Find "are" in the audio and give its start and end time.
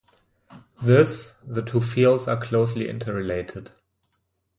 2.27-2.41